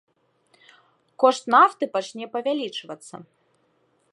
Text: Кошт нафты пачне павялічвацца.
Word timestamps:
Кошт 1.23 1.43
нафты 1.55 1.83
пачне 1.97 2.25
павялічвацца. 2.33 3.15